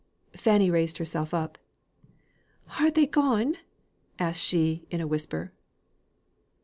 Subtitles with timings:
[0.35, 1.59] Fanny raised herself up:
[2.79, 3.57] "Are they gone?"
[4.17, 5.51] asked she, in a whisper.